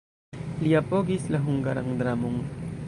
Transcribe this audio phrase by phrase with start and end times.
[0.61, 2.45] Li apogis la hungaran dramon.